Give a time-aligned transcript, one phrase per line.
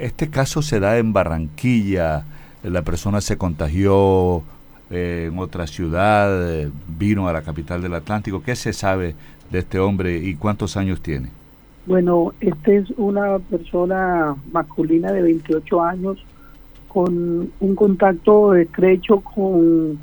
[0.00, 2.24] este caso se da en Barranquilla,
[2.62, 4.42] la persona se contagió
[4.90, 8.42] eh, en otra ciudad, eh, vino a la capital del Atlántico.
[8.42, 9.14] ¿Qué se sabe
[9.50, 11.30] de este hombre y cuántos años tiene?
[11.86, 16.18] Bueno, este es una persona masculina de 28 años
[16.88, 19.98] con un contacto estrecho con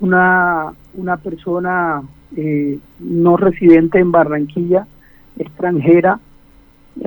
[0.00, 2.02] una, una persona
[2.36, 4.86] eh, no residente en Barranquilla,
[5.38, 6.20] extranjera,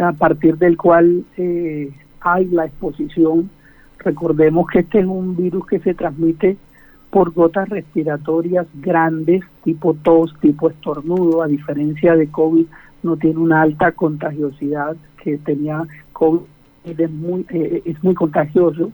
[0.02, 1.92] a partir del cual eh,
[2.24, 3.50] hay la exposición.
[4.00, 6.58] Recordemos que este es un virus que se transmite
[7.09, 12.66] por gotas respiratorias grandes, tipo tos, tipo estornudo, a diferencia de COVID,
[13.04, 16.41] no tiene una alta contagiosidad que tenía COVID,
[16.86, 18.91] es muy, eh, es muy contagioso.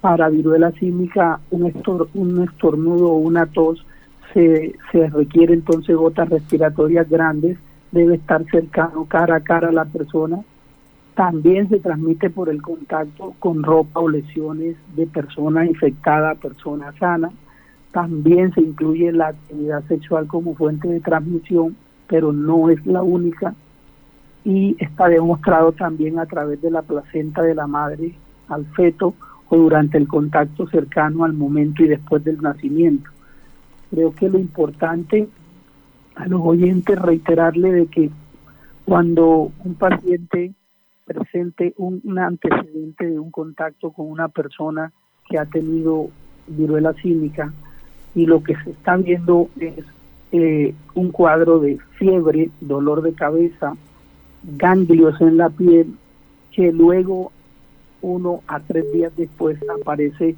[0.00, 1.72] Para viruela símica, un,
[2.14, 3.84] un estornudo o una tos
[4.32, 7.58] se, se requiere entonces gotas respiratorias grandes,
[7.92, 10.40] debe estar cercano cara a cara a la persona
[11.20, 16.94] también se transmite por el contacto con ropa o lesiones de persona infectada a persona
[16.98, 17.30] sana.
[17.92, 23.54] También se incluye la actividad sexual como fuente de transmisión, pero no es la única.
[24.46, 28.14] Y está demostrado también a través de la placenta de la madre
[28.48, 29.12] al feto
[29.50, 33.10] o durante el contacto cercano al momento y después del nacimiento.
[33.90, 35.28] Creo que lo importante
[36.14, 38.10] a los oyentes reiterarle de que
[38.86, 40.54] cuando un paciente
[41.12, 44.92] presente un, antecedente de un contacto con una persona
[45.28, 46.08] que ha tenido
[46.46, 47.52] viruela cínica
[48.14, 49.84] y lo que se está viendo es
[50.30, 53.74] eh, un cuadro de fiebre, dolor de cabeza,
[54.56, 55.94] ganglios en la piel,
[56.52, 57.32] que luego
[58.02, 60.36] uno a tres días después aparece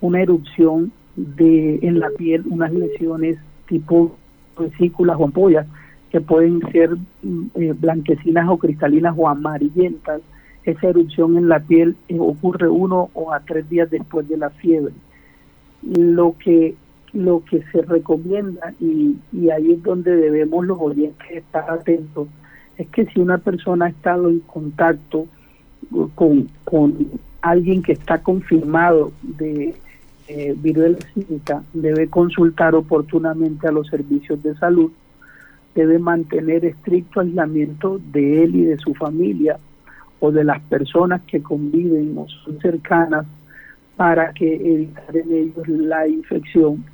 [0.00, 3.36] una erupción de en la piel, unas lesiones
[3.68, 4.16] tipo
[4.58, 5.66] vesículas o ampollas
[6.14, 6.90] que pueden ser
[7.24, 10.22] mm, eh, blanquecinas o cristalinas o amarillentas.
[10.64, 14.50] Esa erupción en la piel eh, ocurre uno o a tres días después de la
[14.50, 14.94] fiebre.
[15.82, 16.76] Lo que
[17.12, 22.28] lo que se recomienda y, y ahí es donde debemos los oyentes estar atentos
[22.78, 25.26] es que si una persona ha estado en contacto
[26.14, 27.08] con, con
[27.40, 29.74] alguien que está confirmado de
[30.28, 34.92] eh, viruela cínica debe consultar oportunamente a los servicios de salud
[35.74, 39.58] debe mantener estricto aislamiento de él y de su familia
[40.20, 43.26] o de las personas que conviven o son cercanas
[43.96, 46.84] para que evitar en ellos la infección.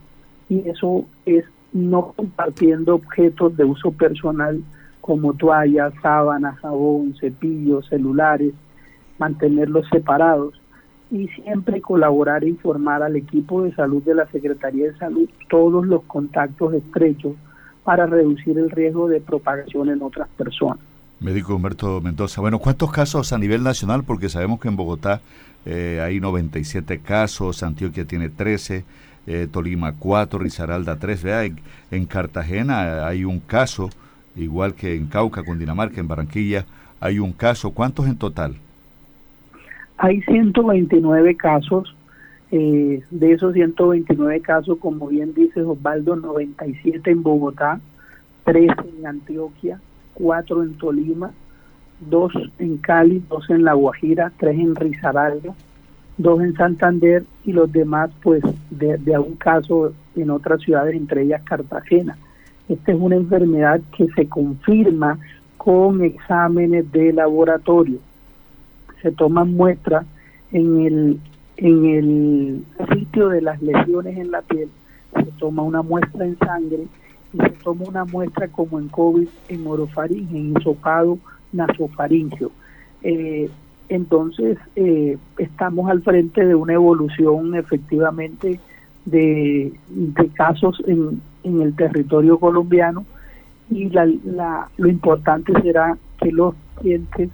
[0.49, 4.61] Y eso es no compartiendo objetos de uso personal
[5.01, 8.53] como toallas, sábanas, jabón, cepillos, celulares,
[9.19, 10.61] mantenerlos separados
[11.11, 15.87] y siempre colaborar e informar al equipo de salud de la Secretaría de Salud todos
[15.87, 17.35] los contactos estrechos
[17.85, 20.79] para reducir el riesgo de propagación en otras personas.
[21.21, 24.05] Médico Humberto Mendoza, bueno, ¿cuántos casos a nivel nacional?
[24.05, 25.21] Porque sabemos que en Bogotá
[25.67, 28.85] eh, hay 97 casos, Antioquia tiene 13,
[29.27, 33.91] eh, Tolima 4, Risaralda 3, vea, en, Cartagena hay un caso,
[34.35, 36.65] igual que en Cauca, Cundinamarca, en Barranquilla
[37.01, 38.55] hay un caso, ¿cuántos en total?
[39.99, 41.95] Hay 129 casos
[42.53, 47.81] eh, de esos 129 casos, como bien dice Osvaldo, 97 en Bogotá,
[48.45, 49.81] 13 en Antioquia,
[50.15, 51.31] 4 en Tolima,
[52.01, 55.55] 2 en Cali, 2 en La Guajira, 3 en Risaralda,
[56.19, 61.23] 2 en Santander y los demás pues de, de un caso en otras ciudades, entre
[61.23, 62.19] ellas Cartagena.
[62.69, 65.19] Esta es una enfermedad que se confirma
[65.57, 67.99] con exámenes de laboratorio.
[69.03, 70.07] Se toman muestras
[70.53, 71.21] en el
[71.61, 74.69] en el sitio de las lesiones en la piel
[75.15, 76.87] se toma una muestra en sangre
[77.33, 81.19] y se toma una muestra como en COVID en orofaringe, en hisopado
[81.53, 82.51] nasofaringio.
[83.03, 83.51] Eh,
[83.89, 88.59] entonces, eh, estamos al frente de una evolución efectivamente
[89.05, 89.73] de,
[90.35, 93.05] casos en, en, el territorio colombiano
[93.69, 97.31] y la, la, lo importante será que los pacientes,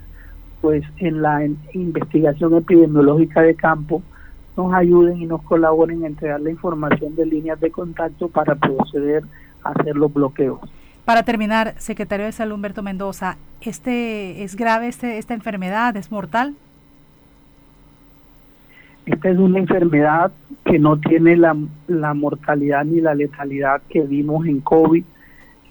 [0.60, 4.02] pues en la investigación epidemiológica de campo,
[4.56, 9.22] nos ayuden y nos colaboren en entregar la información de líneas de contacto para proceder
[9.62, 10.60] a hacer los bloqueos.
[11.04, 15.96] Para terminar, secretario de Salud Humberto Mendoza, ¿este es grave este, esta enfermedad?
[15.96, 16.54] ¿Es mortal?
[19.04, 20.32] Esta es una enfermedad
[20.64, 21.56] que no tiene la,
[21.86, 25.04] la mortalidad ni la letalidad que vimos en COVID.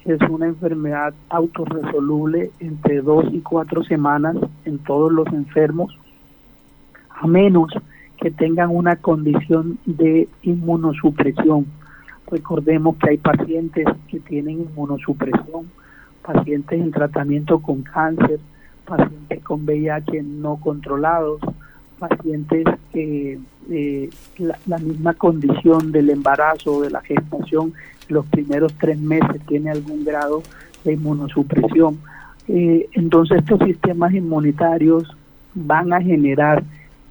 [0.06, 6.00] Es una enfermedad autorresoluble entre dos y cuatro semanas en todos los enfermos,
[7.10, 7.95] a menos que
[8.32, 11.66] tengan una condición de inmunosupresión.
[12.30, 15.70] Recordemos que hay pacientes que tienen inmunosupresión,
[16.24, 18.40] pacientes en tratamiento con cáncer,
[18.86, 21.42] pacientes con VIH no controlados,
[22.00, 23.40] pacientes que
[23.70, 27.74] eh, la, misma condición del embarazo, de la gestación,
[28.10, 30.44] los primeros tres meses tiene algún grado
[30.84, 32.00] de inmunosupresión.
[32.48, 35.16] Eh, entonces estos sistemas inmunitarios
[35.56, 36.64] van a generar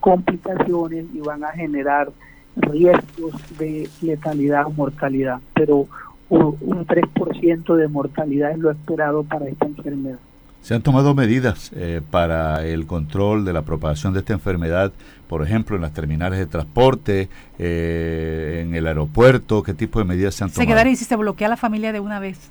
[0.04, 2.12] complicaciones y van a generar
[2.56, 5.88] riesgos de letalidad o mortalidad, pero
[6.28, 10.18] un, un 3% de mortalidad es lo esperado para esta enfermedad.
[10.60, 14.92] ¿Se han tomado medidas eh, para el control de la propagación de esta enfermedad,
[15.26, 19.62] por ejemplo, en las terminales de transporte, eh, en el aeropuerto?
[19.62, 20.64] ¿Qué tipo de medidas se han tomado?
[20.64, 22.50] Se quedaría y si se bloquea la familia de una vez.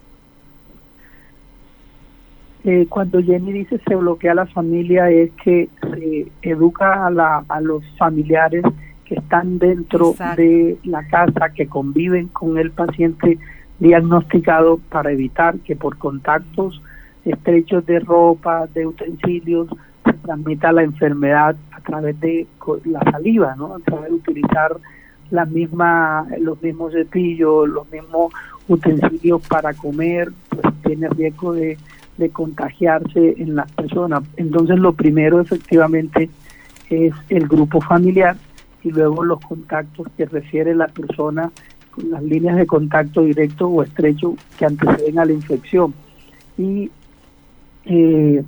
[2.65, 7.59] Eh, cuando Jenny dice se bloquea la familia es que se educa a, la, a
[7.59, 8.63] los familiares
[9.03, 13.37] que están dentro de la casa, que conviven con el paciente
[13.79, 16.81] diagnosticado para evitar que por contactos
[17.25, 19.67] estrechos de ropa, de utensilios,
[20.05, 22.47] se transmita la enfermedad a través de
[22.85, 23.75] la saliva, ¿no?
[23.75, 24.77] A través de utilizar
[25.31, 28.33] la misma, los mismos cepillos, los mismos
[28.67, 31.77] utensilios para comer, pues tiene riesgo de,
[32.17, 34.23] de contagiarse en las personas.
[34.37, 36.29] Entonces lo primero efectivamente
[36.89, 38.35] es el grupo familiar
[38.83, 41.51] y luego los contactos que refiere la persona
[41.91, 45.93] con las líneas de contacto directo o estrecho que anteceden a la infección.
[46.57, 46.91] Y
[47.85, 48.43] eh,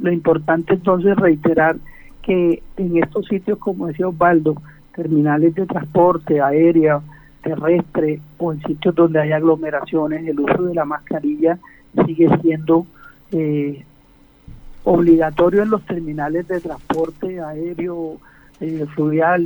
[0.00, 1.76] lo importante entonces es reiterar
[2.22, 4.56] que en estos sitios, como decía Osvaldo,
[4.94, 7.02] terminales de transporte aéreo,
[7.42, 11.58] terrestre o en sitios donde hay aglomeraciones, el uso de la mascarilla
[12.06, 12.86] sigue siendo
[13.34, 13.84] eh,
[14.84, 18.18] obligatorio en los terminales de transporte aéreo,
[18.60, 19.44] eh, fluvial,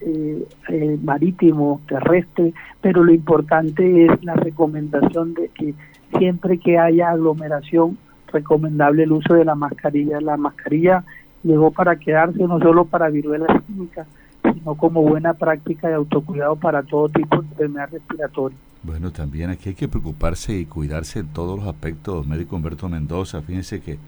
[0.00, 2.52] eh, marítimo, terrestre,
[2.82, 5.74] pero lo importante es la recomendación de que
[6.18, 7.96] siempre que haya aglomeración
[8.30, 10.20] recomendable el uso de la mascarilla.
[10.20, 11.04] La mascarilla
[11.42, 14.06] llegó para quedarse no solo para viruelas químicas,
[14.52, 18.58] sino como buena práctica de autocuidado para todo tipo de enfermedad respiratoria.
[18.82, 22.26] Bueno, también aquí hay que preocuparse y cuidarse en todos los aspectos.
[22.26, 23.98] Médico Humberto Mendoza, fíjense que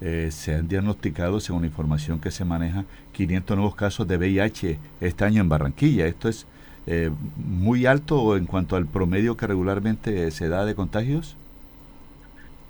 [0.00, 4.78] eh, se han diagnosticado, según la información que se maneja, 500 nuevos casos de VIH
[5.00, 6.06] este año en Barranquilla.
[6.06, 6.46] Esto es
[6.86, 11.36] eh, muy alto en cuanto al promedio que regularmente se da de contagios.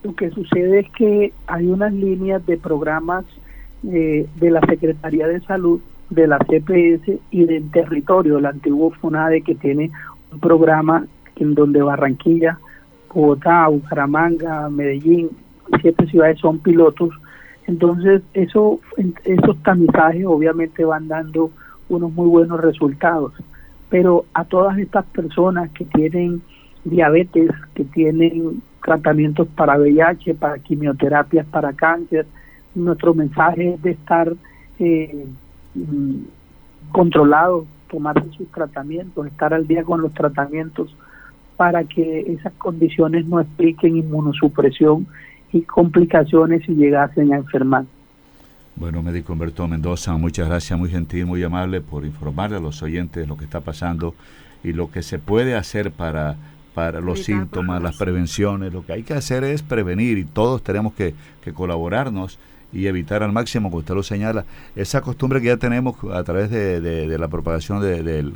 [0.02, 3.24] Lo que sucede es que hay unas líneas de programas
[3.84, 5.80] eh, de la Secretaría de Salud,
[6.10, 9.90] de la CPS y del territorio, el antiguo FUNADE, que tiene
[10.32, 11.06] un programa
[11.36, 12.58] en donde Barranquilla,
[13.12, 15.30] Bogotá, Bucaramanga, Medellín,
[15.80, 17.10] siete ciudades son pilotos.
[17.66, 18.80] Entonces, eso,
[19.24, 21.50] esos tamizajes obviamente van dando
[21.88, 23.32] unos muy buenos resultados.
[23.90, 26.42] Pero a todas estas personas que tienen
[26.84, 32.26] diabetes, que tienen tratamientos para VIH, para quimioterapias, para cáncer.
[32.74, 34.32] Nuestro mensaje es de estar
[34.78, 35.26] eh,
[35.78, 40.94] mm, controlados, tomarse sus tratamientos, estar al día con los tratamientos
[41.56, 45.06] para que esas condiciones no expliquen inmunosupresión
[45.52, 47.84] y complicaciones y llegasen a enfermar.
[48.76, 53.26] Bueno, médico Humberto Mendoza, muchas gracias, muy gentil, muy amable por informarle a los oyentes
[53.26, 54.14] lo que está pasando
[54.62, 56.36] y lo que se puede hacer para
[56.78, 58.72] para los síntomas, las prevenciones.
[58.72, 61.12] Lo que hay que hacer es prevenir y todos tenemos que,
[61.52, 62.38] colaborarnos
[62.72, 64.44] y evitar al máximo, como usted lo señala,
[64.76, 68.34] esa costumbre que ya tenemos a través de, la propagación del,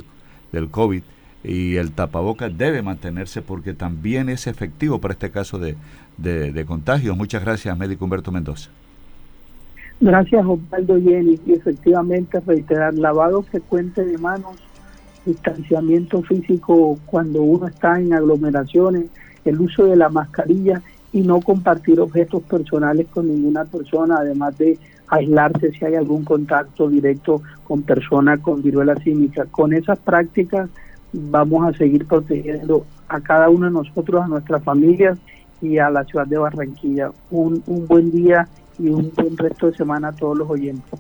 [0.52, 1.02] del COVID
[1.44, 5.76] y el tapabocas debe mantenerse porque también es efectivo para este caso de,
[6.16, 7.16] de, contagio.
[7.16, 8.70] Muchas gracias, médico Humberto Mendoza.
[10.00, 11.38] Gracias, Osvaldo Jenny.
[11.46, 14.56] Y efectivamente, reiterar, lavado frecuente de manos
[15.24, 19.04] distanciamiento físico cuando uno está en aglomeraciones,
[19.44, 20.82] el uso de la mascarilla
[21.12, 24.78] y no compartir objetos personales con ninguna persona, además de
[25.09, 29.45] aislarse si hay algún contacto directo con personas con viruela símica.
[29.50, 30.71] Con esas prácticas
[31.12, 35.19] vamos a seguir protegiendo a cada uno de nosotros, a nuestras familias
[35.61, 37.11] y a la ciudad de Barranquilla.
[37.31, 40.99] Un, un buen día y un buen resto de semana a todos los oyentes.